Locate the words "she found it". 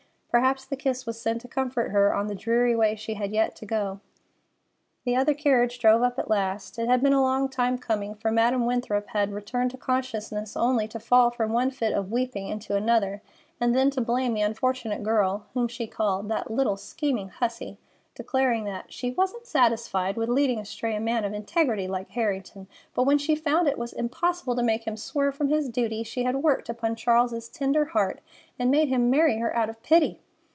23.17-23.77